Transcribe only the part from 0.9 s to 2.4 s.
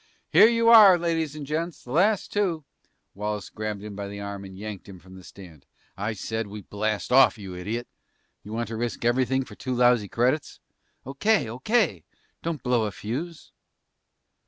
ladies and gents, the last